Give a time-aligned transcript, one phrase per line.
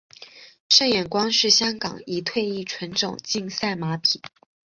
[0.67, 4.19] 胜眼光是香港已退役纯种竞赛马匹。